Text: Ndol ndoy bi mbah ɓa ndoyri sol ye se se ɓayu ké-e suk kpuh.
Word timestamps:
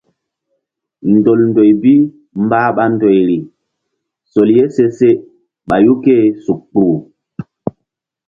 Ndol 1.13 1.39
ndoy 1.49 1.71
bi 1.81 1.93
mbah 2.43 2.67
ɓa 2.75 2.83
ndoyri 2.93 3.37
sol 4.31 4.49
ye 4.57 4.63
se 4.75 4.83
se 4.97 5.09
ɓayu 5.67 5.93
ké-e 6.03 6.25
suk 6.43 6.59
kpuh. 6.69 6.95